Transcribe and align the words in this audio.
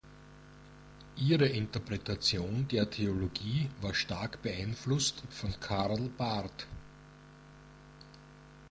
Ihre 1.17 1.45
Interpretation 1.47 2.67
der 2.69 2.89
Theologie 2.89 3.69
war 3.81 3.93
stark 3.93 4.41
beeinflusst 4.41 5.21
von 5.29 5.53
Karl 5.59 6.09
Barth. 6.17 6.65